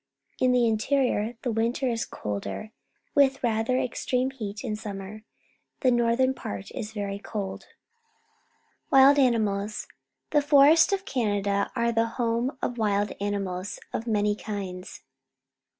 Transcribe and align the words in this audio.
In 0.39 0.51
the 0.51 0.67
interior 0.67 1.35
the 1.43 1.51
winter 1.51 1.87
is 1.87 2.07
colder, 2.07 2.71
with 3.13 3.43
rather 3.43 3.77
extreme 3.77 4.31
heat 4.31 4.63
in 4.63 4.75
summer. 4.75 5.21
The 5.81 5.91
northern 5.91 6.33
part 6.33 6.71
is 6.71 6.91
very 6.91 7.19
cold. 7.19 7.67
Wild 8.89 9.19
Animals.— 9.19 9.85
The 10.31 10.41
forests 10.41 10.91
of 10.91 11.05
Canada 11.05 11.69
are 11.75 11.91
the 11.91 12.07
home 12.17 12.57
of 12.63 12.79
wild 12.79 13.11
animals 13.21 13.79
of 13.93 14.07
many 14.07 14.35
kinds. 14.35 15.03